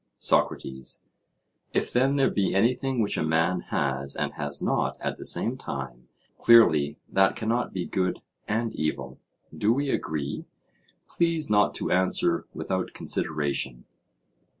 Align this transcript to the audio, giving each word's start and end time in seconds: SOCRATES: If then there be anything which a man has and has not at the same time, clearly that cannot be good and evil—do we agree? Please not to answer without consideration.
SOCRATES: 0.17 1.03
If 1.73 1.93
then 1.93 2.15
there 2.15 2.31
be 2.31 2.55
anything 2.55 3.01
which 3.03 3.19
a 3.19 3.23
man 3.23 3.59
has 3.69 4.15
and 4.15 4.33
has 4.33 4.59
not 4.59 4.97
at 4.99 5.17
the 5.17 5.25
same 5.25 5.57
time, 5.57 6.07
clearly 6.39 6.97
that 7.07 7.35
cannot 7.35 7.71
be 7.71 7.85
good 7.85 8.19
and 8.47 8.73
evil—do 8.73 9.71
we 9.73 9.91
agree? 9.91 10.45
Please 11.07 11.51
not 11.51 11.75
to 11.75 11.91
answer 11.91 12.47
without 12.51 12.93
consideration. 12.95 13.85